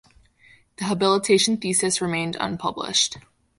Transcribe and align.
The 0.77 0.85
habilitation 0.85 1.57
thesis 1.61 2.01
remained 2.01 2.35
unpublished. 2.39 3.19